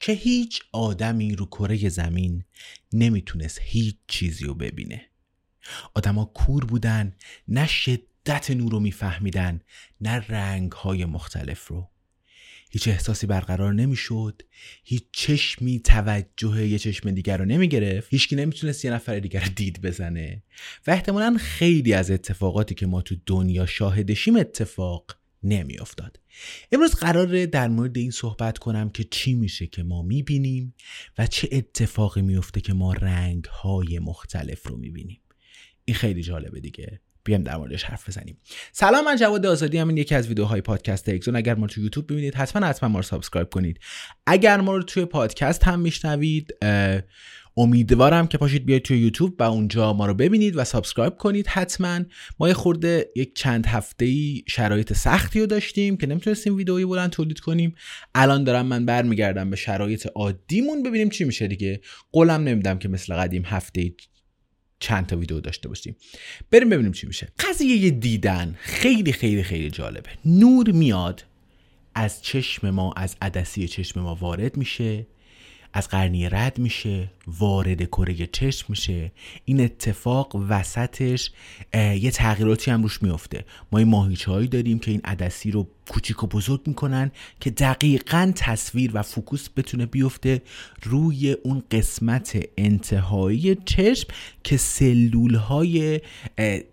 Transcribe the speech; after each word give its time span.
که 0.00 0.12
هیچ 0.12 0.62
آدمی 0.72 1.34
رو 1.34 1.46
کره 1.46 1.88
زمین 1.88 2.44
نمی‌تونست 2.92 3.58
هیچ 3.62 3.96
چیزی 4.08 4.44
رو 4.44 4.54
ببینه. 4.54 5.06
آدما 5.94 6.24
کور 6.24 6.64
بودن 6.64 7.16
نه 7.48 7.66
شدت 7.66 8.50
نور 8.50 8.72
رو 8.72 8.80
میفهمیدن 8.80 9.60
نه 10.00 10.12
رنگ 10.28 10.72
های 10.72 11.04
مختلف 11.04 11.66
رو. 11.66 11.90
هیچ 12.70 12.88
احساسی 12.88 13.26
برقرار 13.26 13.74
نمی‌شد 13.74 14.42
هیچ 14.84 15.04
چشمی 15.12 15.80
توجه 15.80 16.66
یه 16.66 16.78
چشم 16.78 17.10
دیگر 17.10 17.36
رو 17.36 17.44
نمی‌گرفت. 17.44 18.08
هیچکی 18.10 18.36
نمی‌تونست 18.36 18.84
یه 18.84 18.90
نفر 18.90 19.18
دیگر 19.18 19.40
رو 19.40 19.48
دید 19.48 19.82
بزنه. 19.82 20.42
و 20.86 20.90
احتمالا 20.90 21.36
خیلی 21.40 21.92
از 21.92 22.10
اتفاقاتی 22.10 22.74
که 22.74 22.86
ما 22.86 23.02
تو 23.02 23.16
دنیا 23.26 23.66
شاهدشیم 23.66 24.36
اتفاق 24.36 25.16
نمیافتاد. 25.46 26.20
امروز 26.72 26.94
قراره 26.94 27.46
در 27.46 27.68
مورد 27.68 27.96
این 27.96 28.10
صحبت 28.10 28.58
کنم 28.58 28.90
که 28.90 29.04
چی 29.04 29.34
میشه 29.34 29.66
که 29.66 29.82
ما 29.82 30.02
می‌بینیم 30.02 30.74
و 31.18 31.26
چه 31.26 31.48
اتفاقی 31.52 32.22
میفته 32.22 32.60
که 32.60 32.72
ما 32.72 32.92
رنگ 32.92 33.44
های 33.44 33.98
مختلف 33.98 34.66
رو 34.66 34.76
می‌بینیم. 34.76 35.20
این 35.84 35.94
خیلی 35.94 36.22
جالبه 36.22 36.60
دیگه. 36.60 37.00
بیام 37.24 37.42
در 37.42 37.56
موردش 37.56 37.84
حرف 37.84 38.08
بزنیم. 38.08 38.38
سلام 38.72 39.04
من 39.04 39.16
جواد 39.16 39.46
آزادی‌ام 39.46 39.88
این 39.88 39.96
یکی 39.96 40.14
از 40.14 40.28
ویدیوهای 40.28 40.60
پادکست 40.60 41.08
اگزون. 41.08 41.36
اگر 41.36 41.54
ما 41.54 41.66
رو 41.66 41.72
تو 41.72 41.80
یوتیوب 41.80 42.12
ببینید 42.12 42.34
حتما 42.34 42.66
حتما 42.66 42.88
ما 42.88 42.98
رو 42.98 43.02
subscribe 43.02 43.50
کنید. 43.50 43.80
اگر 44.26 44.60
ما 44.60 44.76
رو 44.76 44.82
توی 44.82 45.04
پادکست 45.04 45.64
هم 45.64 45.80
میشنوید 45.80 46.54
امیدوارم 47.56 48.26
که 48.26 48.38
پاشید 48.38 48.66
بیاید 48.66 48.82
توی 48.82 48.98
یوتیوب 48.98 49.34
و 49.38 49.42
اونجا 49.42 49.92
ما 49.92 50.06
رو 50.06 50.14
ببینید 50.14 50.56
و 50.56 50.64
subscribe 50.64 51.16
کنید 51.16 51.46
حتما. 51.46 52.00
ما 52.40 52.48
یه 52.48 52.54
خورده 52.54 53.10
یک 53.16 53.34
چند 53.34 53.66
هفته 53.66 54.04
ای 54.04 54.42
شرایط 54.48 54.92
سختی 54.92 55.40
رو 55.40 55.46
داشتیم 55.46 55.96
که 55.96 56.06
نمی‌تونستیم 56.06 56.56
ویدئویی 56.56 56.84
بلند 56.84 57.10
تولید 57.10 57.40
کنیم. 57.40 57.74
الان 58.14 58.44
دارم 58.44 58.66
من 58.66 58.86
برمیگردم 58.86 59.50
به 59.50 59.56
شرایط 59.56 60.06
عادیمون 60.14 60.82
ببینیم 60.82 61.08
چی 61.08 61.24
میشه 61.24 61.46
دیگه. 61.46 61.80
قولم 62.12 62.40
نمیدم 62.40 62.78
که 62.78 62.88
مثل 62.88 63.14
قدیم 63.14 63.42
هفته 63.46 63.94
چند 64.78 65.06
تا 65.06 65.16
ویدیو 65.16 65.40
داشته 65.40 65.68
باشیم. 65.68 65.96
بریم 66.50 66.68
ببینیم 66.68 66.92
چی 66.92 67.06
میشه. 67.06 67.28
قضیه 67.38 67.90
دیدن 67.90 68.56
خیلی 68.60 69.12
خیلی 69.12 69.42
خیلی 69.42 69.70
جالبه. 69.70 70.10
نور 70.24 70.70
میاد 70.70 71.24
از 71.94 72.22
چشم 72.22 72.70
ما 72.70 72.92
از 72.96 73.16
عدسی 73.22 73.68
چشم 73.68 74.00
ما 74.00 74.14
وارد 74.14 74.56
میشه. 74.56 75.06
از 75.76 75.88
قرنیه 75.88 76.28
رد 76.32 76.58
میشه 76.58 77.10
وارد 77.26 77.82
کره 77.82 78.26
چشم 78.26 78.66
میشه. 78.68 79.12
این 79.44 79.60
اتفاق 79.60 80.36
وسطش 80.48 81.30
یه 81.74 82.10
تغییراتی 82.10 82.70
هم 82.70 82.82
روش 82.82 83.02
میفته. 83.02 83.44
ما 83.72 83.78
این 83.78 83.88
ماهیچه 83.88 84.46
داریم 84.46 84.78
که 84.78 84.90
این 84.90 85.00
عدسی 85.04 85.50
رو 85.50 85.68
کوچیک 85.88 86.22
و 86.22 86.26
بزرگ 86.26 86.60
می‌کنن 86.66 87.10
که 87.40 87.50
دقیقا 87.50 88.32
تصویر 88.36 88.90
و 88.94 89.02
فوکوس 89.02 89.48
بتونه 89.56 89.86
بیفته 89.86 90.42
روی 90.82 91.32
اون 91.32 91.62
قسمت 91.70 92.38
انتهایی 92.56 93.56
چشم 93.64 94.08
که 94.44 94.56
سلول 94.56 95.34
های 95.34 96.00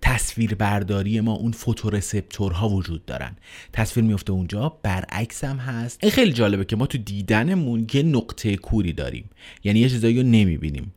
تصویر 0.01 0.56
برداری 0.56 1.22
ما 1.22 1.34
اون 1.34 1.51
فوتورسپتورها 1.51 2.69
وجود 2.69 3.06
دارن. 3.06 3.35
تصویر 3.74 4.06
میفته 4.06 4.31
اونجا 4.31 4.78
برعکس 4.84 5.44
هم 5.44 5.57
هست. 5.57 6.00
این 6.03 6.12
خیلی 6.12 6.34
جالبه 6.34 6.66
که 6.66 6.75
ما 6.75 6.85
تو 6.85 6.97
دیدنمون 6.97 7.88
یه 7.94 8.03
نقطه 8.03 8.56
کوری 8.56 8.94
داریم. 8.94 9.30
یعنی 9.63 9.80
یه 9.80 9.90
چیزایی 9.90 10.22
رو 10.22 10.28
نمی‌بینیم. 10.28 10.94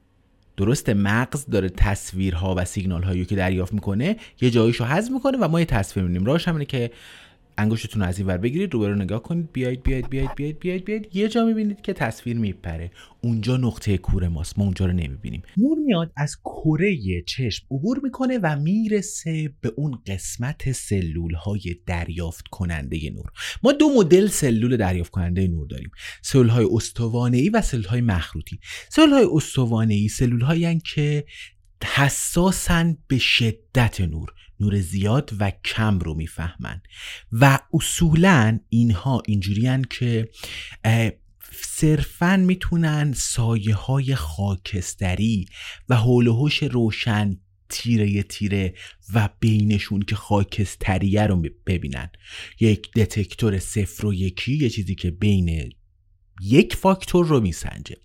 درسته 0.56 0.94
مغز 0.94 1.46
داره 1.46 1.68
تصویرها 1.68 2.54
و 2.58 2.64
سیگنال 2.64 3.02
هایی 3.02 3.24
که 3.24 3.36
دریافت 3.36 3.72
می‌کنه 3.72 4.16
یه 4.40 4.50
جاییشو 4.50 4.84
حذف 4.84 5.12
می‌کنه 5.12 5.38
و 5.40 5.48
ما 5.48 5.60
یه 5.60 5.66
تصویر 5.66 6.06
می‌بینیم. 6.06 6.26
راهش 6.26 6.48
همینه 6.48 6.64
که 6.64 6.90
انگشتتون 7.58 8.02
از 8.02 8.18
این 8.18 8.26
ور 8.26 8.36
بگیرید 8.36 8.74
رو 8.74 8.94
نگاه 8.94 9.22
کنید 9.22 9.52
بیاید 9.52 9.82
بیاید 9.82 10.08
بیاید 10.08 10.34
بیاید 10.34 10.58
بیاید 10.58 10.84
بیاید 10.84 11.16
یه 11.16 11.28
جا 11.28 11.44
می‌بینید 11.44 11.80
که 11.80 11.92
تصویر 11.92 12.36
میپره. 12.36 12.90
اونجا 13.22 13.56
نقطه 13.56 13.98
کور 13.98 14.28
ماست. 14.28 14.58
ما 14.58 14.64
اونجا 14.64 14.86
رو 14.86 14.92
نمی‌بینیم. 14.92 15.42
نور 15.56 15.78
میاد 15.78 16.12
از 16.16 16.36
کره 16.44 17.22
چشم 17.26 17.66
عبور 17.70 18.00
می‌کنه 18.02 18.38
و 18.42 18.56
می‌رسه 18.56 19.54
به 19.60 19.72
اون 19.76 19.98
قسمت 20.06 20.72
سلول 20.72 21.34
های 21.34 21.76
دریافت 21.86 22.48
کننده 22.48 23.10
نور. 23.10 23.26
ما 23.62 23.72
دو 23.72 23.88
مدل 23.96 24.26
سلول 24.26 24.76
دریافت 24.76 25.10
کننده 25.10 25.48
نور 25.48 25.66
داریم. 25.66 25.90
سلول 26.22 26.48
های 26.48 26.66
استوانه 26.72 27.36
ای 27.36 27.48
و 27.48 27.62
سلول 27.62 27.84
های 27.84 28.00
مخروطی. 28.00 28.58
سلول 28.88 29.10
های 29.10 29.26
استوانه 29.32 29.94
ای 29.94 30.08
سلول 30.08 30.40
هایی 30.40 30.80
که 30.94 31.24
حساسن 31.94 32.96
به 33.08 33.18
شدت 33.18 34.00
نور. 34.00 34.28
نور 34.60 34.80
زیاد 34.80 35.32
و 35.38 35.52
کم 35.64 35.98
رو 35.98 36.14
می‌فهمن. 36.14 36.82
و 37.32 37.58
اصولا 37.72 38.60
اینها 38.68 39.22
اینجوریان 39.26 39.84
که 39.90 40.28
صرفا 41.52 42.36
می‌تونن 42.36 43.12
سایه 43.12 43.74
های 43.74 44.14
خاکستری 44.14 45.46
و 45.88 45.96
حول 45.96 46.50
روشن 46.70 47.36
تیره 47.68 48.22
تیره 48.22 48.74
و 49.14 49.28
بینشون 49.40 50.02
که 50.02 50.16
خاکستریه 50.16 51.22
رو 51.22 51.42
ببینن. 51.66 52.10
یک 52.60 52.92
دتکتور 52.92 53.58
صفر 53.58 54.06
و 54.06 54.14
یکی 54.14 54.56
یه 54.56 54.70
چیزی 54.70 54.94
که 54.94 55.10
بین 55.10 55.72
یک 56.42 56.76
فاکتور 56.76 57.26
رو 57.26 57.40
میسنجه. 57.40 57.96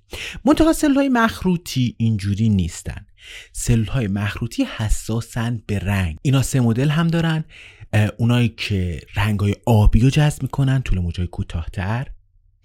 منتها 0.46 0.74
سل 0.74 0.94
های 0.94 1.10
مخروطی 1.10 1.96
اینجوری 1.98 2.50
نیستن. 2.50 3.06
سل 3.52 3.86
های 3.86 4.08
مخروطی 4.08 4.64
حساسن 4.78 5.64
به 5.68 5.80
رنگ. 5.80 6.18
اینا 6.22 6.42
سه 6.42 6.60
مدل 6.60 6.90
هم 6.90 7.08
دارن. 7.08 7.44
اونایی 8.18 8.50
که 8.50 9.02
رنگ 9.16 9.40
های 9.40 9.56
آبی 9.66 10.00
رو 10.00 10.10
جذب 10.10 10.44
می‌کنن 10.44 10.82
طول 10.82 11.00
موجای 11.00 11.28
کوتاهتر. 11.28 12.08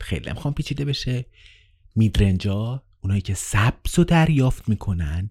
خیلی 0.00 0.28
هم 0.28 0.54
پیچیده 0.54 0.84
بشه. 0.84 1.26
میدرنجا 1.94 2.82
اونایی 3.00 3.20
که 3.20 3.34
سبز 3.34 3.98
رو 3.98 4.04
دریافت 4.04 4.68
می‌کنن 4.68 5.28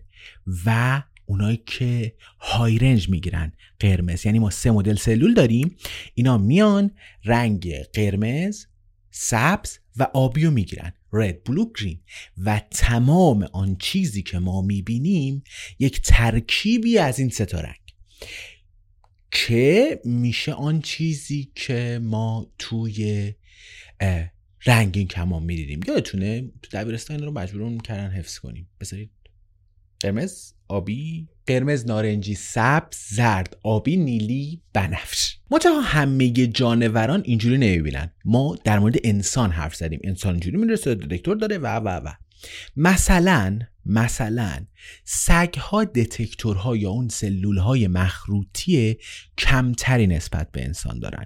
و 0.65 1.01
اونایی 1.25 1.57
که 1.65 2.15
های 2.39 2.77
رنج 2.77 3.09
می‌گیرن 3.09 3.51
قرمز. 3.79 4.25
یعنی 4.25 4.39
ما 4.39 4.49
سه 4.49 4.71
مدل 4.71 4.95
سلول 4.95 5.33
داریم. 5.33 5.75
اینا 6.13 6.37
میان 6.37 6.91
رنگ 7.25 7.73
قرمز 7.93 8.65
سبز 9.11 9.77
و 9.97 10.07
آبی 10.13 10.45
رو 10.45 10.51
می‌گیرن. 10.51 10.93
رد 11.15 11.43
بلو 11.43 11.65
گرین 11.79 11.99
و 12.37 12.61
تمام 12.71 13.43
آن 13.53 13.75
چیزی 13.79 14.23
که 14.23 14.39
ما 14.39 14.61
می‌بینیم 14.61 15.43
یک 15.79 16.01
ترکیبی 16.01 16.97
از 16.97 17.19
این 17.19 17.29
ستا 17.29 17.59
رنگ. 17.59 17.75
که 19.31 20.01
میشه 20.05 20.53
آن 20.53 20.81
چیزی 20.81 21.51
که 21.55 21.99
ما 22.03 22.51
توی 22.57 23.33
رنگین 24.65 25.07
کمان 25.07 25.43
می‌دیدیم. 25.43 25.79
یادتونه 25.87 26.41
تو 26.61 26.77
دبیرستان 26.77 27.23
رو 27.23 27.31
مجبورون 27.31 27.77
کردن 27.77 28.11
حفظ 28.11 28.37
کنیم. 28.39 28.69
بذارید. 28.79 29.11
قرمز 29.99 30.53
آبی. 30.67 31.27
قرمز 31.45 31.85
نارنجی 31.85 32.35
سبز 32.35 32.97
زرد 33.09 33.57
آبی 33.63 33.97
نیلی 33.97 34.61
بنفش. 34.73 35.34
منتها 35.51 35.81
همه 35.81 36.31
جانوران 36.31 37.21
اینجوری 37.25 37.57
نمی‌بینن. 37.57 38.11
ما 38.25 38.57
در 38.63 38.79
مورد 38.79 38.95
انسان 39.03 39.51
حرف 39.51 39.75
زدیم. 39.75 39.99
انسان 40.03 40.31
اینجوری 40.31 40.57
می‌رسه 40.57 40.95
دکتر 40.95 41.33
داره 41.33 41.57
و 41.57 41.67
و 41.67 41.87
و. 41.89 42.11
مثلا 42.75 43.59
مثلا 43.85 44.65
سگ 45.03 45.53
ها 45.57 45.83
دتکتورها 45.83 46.75
یا 46.75 46.89
اون 46.89 47.07
سلول 47.07 47.57
های 47.57 47.87
مخروطی 47.87 48.95
کمتری 49.37 50.07
نسبت 50.07 50.51
به 50.51 50.63
انسان 50.63 50.99
دارن. 50.99 51.25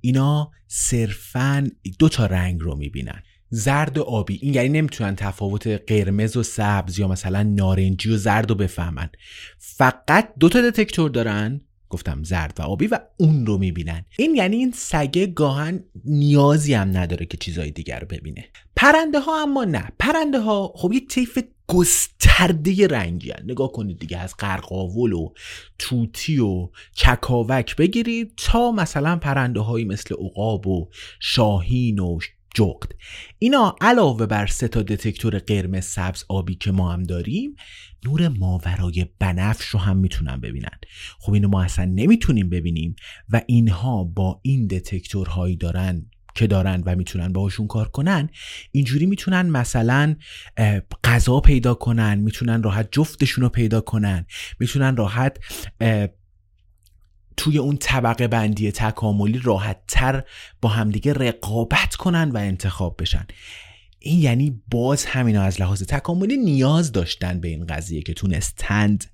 اینا 0.00 0.50
صرفا 0.66 1.70
دو 1.98 2.08
تا 2.08 2.26
رنگ 2.26 2.60
رو 2.60 2.76
می‌بینن. 2.76 3.22
زرد 3.50 3.98
و 3.98 4.02
آبی. 4.02 4.38
این 4.42 4.54
یعنی 4.54 4.68
نمی‌تونن 4.68 5.16
تفاوت 5.16 5.66
قرمز 5.66 6.36
و 6.36 6.42
سبز 6.42 6.98
یا 6.98 7.08
مثلا 7.08 7.42
نارنجی 7.42 8.10
و 8.10 8.16
زرد 8.16 8.50
رو 8.50 8.54
بفهمن. 8.54 9.08
فقط 9.58 10.32
دو 10.40 10.48
تا 10.48 10.70
دتکتور 10.70 11.10
دارن. 11.10 11.60
گفتم 11.90 12.22
زرد 12.22 12.56
و 12.58 12.62
آبی 12.62 12.86
و 12.86 12.98
اون 13.16 13.46
رو 13.46 13.58
می‌بینن. 13.58 14.04
این 14.18 14.34
یعنی 14.34 14.56
این 14.56 14.72
سگه 14.72 15.26
گاهن 15.26 15.84
نیازی 16.04 16.74
هم 16.74 16.96
نداره 16.96 17.26
که 17.26 17.36
چیزای 17.36 17.70
دیگر 17.70 18.00
رو 18.00 18.06
ببینه. 18.06 18.44
پرنده 18.76 19.20
ها 19.20 19.42
اما 19.42 19.64
نه. 19.64 19.88
پرنده 19.98 20.40
ها 20.40 20.72
خب 20.76 20.92
یه 20.92 21.00
طیف 21.00 21.38
گسترده 21.66 22.86
رنگی 22.86 23.30
هن. 23.30 23.44
نگاه 23.44 23.72
کنید 23.72 23.98
دیگه 23.98 24.18
از 24.18 24.34
قرقاول 24.36 25.12
و 25.12 25.32
توتی 25.78 26.38
و 26.38 26.68
چکاوک 26.94 27.76
بگیرید 27.76 28.32
تا 28.36 28.72
مثلا 28.72 29.16
پرنده 29.16 29.60
هایی 29.60 29.84
مثل 29.84 30.14
عقاب 30.14 30.66
و 30.66 30.88
شاهین 31.20 31.98
و 31.98 32.18
جغد. 32.54 32.92
اینا 33.38 33.76
علاوه 33.80 34.26
بر 34.26 34.46
سه 34.46 34.68
تا 34.68 34.82
دتکتور 34.82 35.38
قرمز 35.38 35.84
سبز 35.84 36.24
آبی 36.28 36.54
که 36.54 36.72
ما 36.72 36.92
هم 36.92 37.02
داریم 37.02 37.56
نور 38.04 38.28
ماورای 38.28 39.06
بنفش 39.18 39.64
رو 39.64 39.80
هم 39.80 39.96
می‌تونن 39.96 40.40
ببینن. 40.40 40.78
خب 41.20 41.32
اینو 41.32 41.48
ما 41.48 41.62
اصلا 41.62 41.84
نمی‌تونیم 41.84 42.50
ببینیم 42.50 42.96
و 43.28 43.42
اینها 43.46 44.04
با 44.04 44.40
این 44.42 44.66
دتکتورهایی 44.66 45.56
دارن 45.56 46.06
که 46.34 46.46
دارن 46.46 46.82
و 46.86 46.96
می‌تونن 46.96 47.32
باهاشون 47.32 47.66
کار 47.66 47.88
کنن 47.88 48.30
اینجوری 48.72 49.06
می‌تونن 49.06 49.42
مثلا 49.42 50.16
غذا 51.04 51.40
پیدا 51.40 51.74
کنن 51.74 52.18
می‌تونن 52.18 52.62
راحت 52.62 52.88
جفتشون 52.92 53.44
رو 53.44 53.48
پیدا 53.48 53.80
کنن 53.80 54.26
می‌تونن 54.60 54.96
راحت 54.96 55.38
توی 57.40 57.58
اون 57.58 57.76
طبقه 57.76 58.28
بندی 58.28 58.72
تکاملی 58.72 59.40
راحت 59.42 59.80
تر 59.88 60.24
با 60.60 60.68
همدیگه 60.68 61.12
رقابت 61.12 61.94
کنن 61.94 62.30
و 62.30 62.36
انتخاب 62.36 62.96
بشن. 62.98 63.26
این 63.98 64.20
یعنی 64.20 64.62
باز 64.70 65.04
همینا 65.04 65.42
از 65.42 65.60
لحاظ 65.60 65.82
تکاملی 65.82 66.36
نیاز 66.36 66.92
داشتن 66.92 67.40
به 67.40 67.48
این 67.48 67.66
قضیه 67.66 68.02
که 68.02 68.14
تونستند 68.14 69.04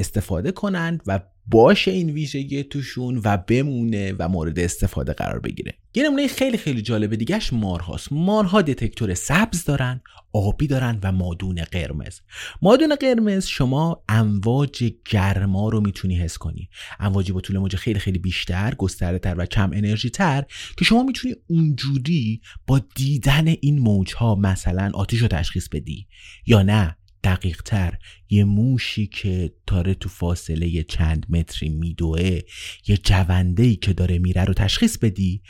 استفاده 0.00 0.52
کنند 0.52 1.02
و 1.06 1.20
باشه 1.46 1.90
این 1.90 2.10
ویژگی 2.10 2.62
توشون 2.62 3.20
و 3.24 3.36
بمونه 3.36 4.14
و 4.18 4.28
مورد 4.28 4.58
استفاده 4.58 5.12
قرار 5.12 5.40
بگیره. 5.40 5.74
یه 5.94 6.04
نمونه 6.04 6.26
خیلی 6.26 6.56
خیلی 6.56 6.82
جالب 6.82 7.14
دیگهش 7.14 7.52
مارهاست. 7.52 8.12
مارها 8.12 8.62
دتکتور 8.62 9.14
سبز 9.14 9.64
دارن 9.64 10.00
آبی 10.32 10.66
دارن 10.66 10.98
و 11.02 11.12
مادون 11.12 11.62
قرمز. 11.62 12.20
مادون 12.62 12.94
قرمز 12.94 13.46
شما 13.46 14.04
امواج 14.08 14.92
گرما 15.10 15.68
رو 15.68 15.80
می‌تونی 15.80 16.16
حس 16.16 16.38
کنی. 16.38 16.68
امواجی 17.00 17.32
با 17.32 17.40
طول 17.40 17.58
موج 17.58 17.76
خیلی 17.76 17.98
خیلی 17.98 18.18
بیشتر 18.18 18.74
گسترده 18.74 19.18
تر 19.18 19.34
و 19.38 19.46
کم 19.46 19.70
انرژی 19.72 20.10
تر 20.10 20.44
که 20.78 20.84
شما 20.84 21.02
می‌تونی 21.02 21.34
اونجوری 21.46 22.40
با 22.66 22.80
دیدن 22.94 23.54
این 23.60 23.78
موج 23.78 24.14
ها 24.14 24.34
مثلا 24.34 24.90
آتیش 24.94 25.22
رو 25.22 25.28
تشخیص 25.28 25.68
بدی 25.68 26.06
یا 26.46 26.62
نه. 26.62 26.96
دقیق 27.24 27.62
تر 27.62 27.98
یه 28.30 28.44
موشی 28.44 29.06
که 29.06 29.52
داره 29.66 29.94
تو 29.94 30.08
فاصله 30.08 30.82
چند 30.82 31.26
متری 31.28 31.68
میدوه 31.68 32.40
یه 32.86 32.96
جونده 32.96 33.62
ای 33.62 33.76
که 33.76 33.92
داره 33.92 34.18
میره 34.18 34.44
رو 34.44 34.54
تشخیص 34.54 34.98
بدی 34.98 35.42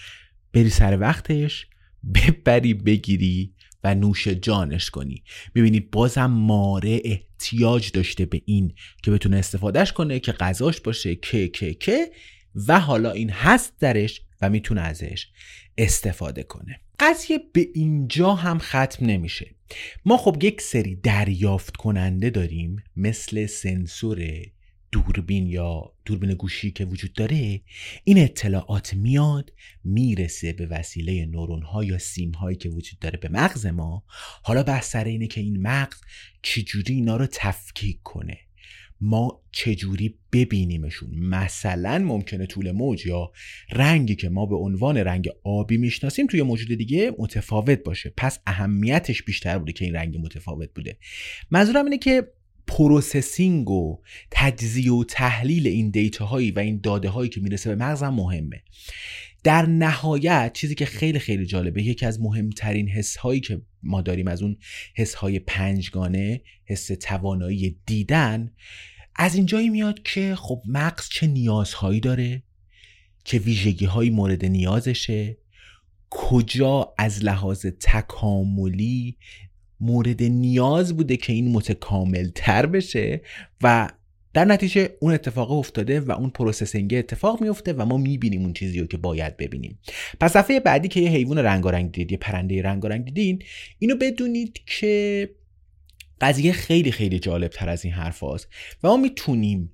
بری 0.53 0.71
سر 0.71 0.99
وقتش 1.01 1.67
ببری 2.15 2.75
بگیری 2.75 3.55
و 3.85 3.95
نوش 3.95 4.29
جانش 4.29 4.91
کنی. 4.91 5.25
می‌بینی 5.55 5.81
بازم 5.81 6.27
ماره 6.27 7.01
احتیاج 7.05 7.91
داشته 7.93 8.27
به 8.27 8.43
این 8.45 8.75
که 9.03 9.11
بتونه 9.11 9.37
استفادهش 9.37 9.93
کنه 9.93 10.21
که 10.21 10.33
غذاش 10.33 10.81
باشه 10.81 11.15
که 11.15 11.49
که 11.49 11.75
که 11.75 12.11
و 12.69 12.81
حالا 12.81 13.11
این 13.11 13.31
هست 13.31 13.73
درش 13.81 14.21
و 14.41 14.51
می‌تونه 14.51 14.81
ازش 14.81 15.27
استفاده 15.79 16.43
کنه. 16.43 16.81
قضیه 17.01 17.39
به 17.53 17.69
اینجا 17.75 18.35
هم 18.35 18.59
ختم 18.59 19.07
نمیشه. 19.07 19.55
ما 20.05 20.17
خب 20.17 20.37
یک 20.43 20.61
سری 20.61 20.97
دریافت 20.97 21.77
کننده 21.77 22.31
داریم 22.31 22.83
مثل 22.97 23.47
سنسور 23.47 24.19
دوربین 24.93 25.47
یا 25.47 25.93
دوربین 26.05 26.35
گوشی 26.35 26.71
که 26.71 26.85
وجود 26.85 27.13
داره. 27.13 27.61
این 28.05 28.19
اطلاعات 28.19 28.95
میاد 28.95 29.53
می‌رسه 29.85 30.53
به 30.53 30.67
وسیله 30.67 31.27
نورون 31.27 31.63
ها 31.63 31.85
یا 31.85 31.99
سیم 31.99 32.31
هایی 32.31 32.57
که 32.57 32.69
وجود 32.69 32.99
داره 32.99 33.19
به 33.19 33.29
مغز 33.29 33.67
ما. 33.67 34.05
حالا 34.43 34.63
بحث 34.63 34.91
سر 34.91 35.05
اینه 35.05 35.27
که 35.27 35.41
این 35.41 35.63
مغز 35.63 36.01
چجوری 36.43 36.95
اینا 36.95 37.17
رو 37.17 37.27
تفکیک 37.33 37.99
کنه. 38.03 38.39
ما 39.01 39.43
چجوری 39.53 40.15
ببینیمشون؟ 40.33 41.11
مثلا 41.15 41.99
ممکنه 41.99 42.47
طول 42.47 42.71
موج 42.71 43.07
یا 43.07 43.33
رنگی 43.73 44.15
که 44.17 44.29
ما 44.29 44.47
به 44.47 44.57
عنوان 44.57 44.97
رنگ 44.97 45.29
آبی 45.45 45.77
می‌شناسیم 45.77 46.27
توی 46.27 46.43
موجود 46.43 46.79
دیگه 46.79 47.13
متفاوت 47.19 47.83
باشه. 47.85 48.13
پس 48.17 48.39
اهمیتش 48.47 49.23
بیشتر 49.23 49.59
بوده 49.59 49.73
که 49.73 49.85
این 49.85 49.95
رنگ 49.95 50.17
متفاوت 50.17 50.71
بوده. 50.75 50.99
منظورم 51.51 51.85
اینه 51.85 51.99
که 51.99 52.29
processing 52.67 53.71
و 53.71 53.99
تجزیه 54.31 54.93
و 54.93 55.05
تحلیل 55.05 55.67
این 55.67 55.91
data 55.91 56.27
هایی 56.27 56.51
و 56.51 56.59
این 56.59 56.81
داده 56.83 57.09
هایی 57.09 57.31
که 57.31 57.41
می‌رسه 57.41 57.71
به 57.71 57.85
مغزم 57.85 58.09
مهمه. 58.09 58.63
در 59.43 59.67
نهایت 59.67 60.53
چیزی 60.55 60.75
که 60.75 60.87
خیلی 60.87 61.19
خیلی 61.19 61.47
جالبه 61.47 61.83
یکی 61.83 62.07
از 62.07 62.21
مهمترین 62.21 62.89
حس 62.89 63.17
هایی 63.17 63.41
که 63.41 63.63
ما 63.83 64.01
داریم 64.01 64.29
از 64.29 64.43
اون 64.43 64.57
حس 64.95 65.15
های 65.15 65.39
پنجگانه 65.39 66.41
حس 66.65 66.87
توانایی 66.87 67.77
دیدن 67.87 68.53
از 69.17 69.35
اینجایی 69.35 69.71
میاد 69.71 70.03
که 70.03 70.35
خب 70.35 70.63
مغز 70.67 71.09
چه 71.09 71.27
نیازهایی 71.27 72.01
داره 72.01 72.43
چه 73.25 73.39
ویژگی 73.39 73.85
هایی 73.85 74.11
مورد 74.11 74.45
نیازشه 74.45 75.37
کجا 76.11 76.95
از 76.99 77.25
لحاظ 77.25 77.67
تکاملی 77.67 79.17
مورد 79.81 80.23
نیاز 80.23 80.97
بوده 80.97 81.17
که 81.17 81.33
این 81.33 81.53
متکامل 81.53 82.31
تر 82.35 82.67
بشه 82.67 83.21
و 83.63 83.89
در 84.35 84.45
نتیجه 84.45 84.97
اون 85.01 85.13
اتفاق 85.13 85.53
افتاده 85.53 86.01
و 86.01 86.13
اون 86.13 86.31
processing 86.31 86.95
اتفاق 86.95 87.41
میفته 87.41 87.73
و 87.73 87.85
ما 87.85 87.97
می‌بینیم 87.97 88.43
اون 88.43 88.53
چیزی 88.53 88.81
رو 88.81 88.87
که 88.87 88.97
باید 88.97 89.37
ببینیم. 89.37 89.79
پس 90.21 90.37
دفعه 90.37 90.61
بعدی 90.61 90.89
که 90.89 91.01
یه 91.01 91.11
حیوان 91.11 91.39
رنگارنگ 91.39 91.93
دیدید 91.93 92.13
یه 92.13 92.19
پرنده 92.19 92.63
رنگارنگ 92.63 93.05
دیدین 93.05 93.43
اینو 93.79 93.97
بدونید 93.97 94.61
که 94.67 95.31
قضیه 96.21 96.53
خیلی 96.53 96.93
خیلی 96.93 97.19
جالب 97.19 97.51
تر 97.51 97.69
از 97.69 97.85
این 97.85 97.95
حرف 97.95 98.21
هاست 98.21 98.49
و 98.83 98.89
ما 98.89 98.97
می‌تونیم 98.97 99.73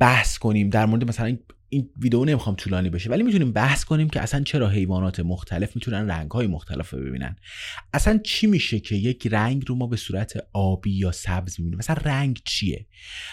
بحث 0.00 0.38
کنیم 0.38 0.70
در 0.70 0.86
مورد 0.86 1.08
مثلا 1.08 1.38
این 1.72 1.90
ویدیو 1.98 2.24
نمی‌خوام 2.24 2.56
طولانی 2.56 2.90
بشه 2.90 3.10
ولی 3.10 3.22
می‌تونیم 3.22 3.52
بحث 3.52 3.84
کنیم 3.84 4.08
که 4.08 4.20
اصلا 4.20 4.40
چرا 4.40 4.68
حیوانات 4.68 5.20
مختلف 5.20 5.76
می‌تونن 5.76 6.10
رنگ 6.10 6.30
های 6.30 6.46
مختلف 6.46 6.90
رو 6.90 7.00
ببینن. 7.00 7.36
اصلا 7.94 8.20
چی 8.24 8.46
میشه 8.46 8.80
که 8.80 8.94
یک 8.94 9.28
رنگ 9.30 9.64
رو 9.66 9.74
ما 9.74 9.86
به 9.86 9.96
صورت 9.96 10.32
آبی 10.52 10.92
یا 10.92 11.12
سبز 11.12 11.60
می‌بینیم؟ 11.60 11.78
مثلا 11.78 11.96
رنگ 12.04 12.40
چیه؟ 12.44 12.86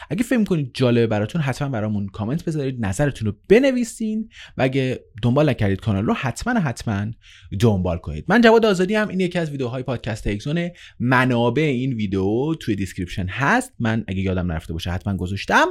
اگه 0.10 0.24
فکر 0.24 0.44
کنید 0.44 0.72
جالبه 0.74 1.08
براتون 1.08 1.42
حتما 1.42 1.70
برامون 1.70 2.08
کامنت 2.08 2.46
بذارید 2.46 2.86
نظرتون 2.86 3.26
رو 3.26 3.36
بنویسین 3.50 4.30
و 4.58 4.62
اگه 4.62 5.00
دنبال 5.22 5.50
نکردید 5.50 5.80
کانال 5.80 6.06
رو 6.06 6.14
حتما 6.14 6.60
حتما 6.60 7.12
دنبال 7.60 7.98
کنید. 7.98 8.26
من 8.28 8.42
جواد 8.42 8.66
آزادی‌ام 8.66 9.08
این 9.08 9.20
یکی 9.20 9.40
از 9.40 9.52
ویدیوهای 9.52 9.84
پادکست 9.84 10.28
اکسون 10.28 10.70
منابع 11.00 11.62
این 11.62 11.94
ویدیو 11.94 12.56
توی 12.60 12.76
description 12.76 13.28
هست. 13.28 13.74
من 13.80 14.04
اگه 14.08 14.22
یادم 14.22 14.52
نرفته 14.52 14.74
باشه 14.74 14.92
حتما 14.92 15.16
گذاشتم 15.16 15.68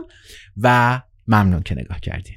و 0.57 1.03
ممنون 1.29 1.63
که 1.63 1.75
نگاه 1.75 2.01
کردین. 2.01 2.37